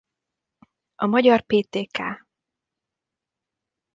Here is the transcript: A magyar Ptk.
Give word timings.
A 0.95 1.05
magyar 1.07 1.43
Ptk. 1.45 2.21